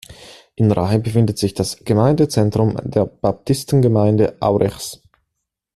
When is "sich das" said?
1.37-1.85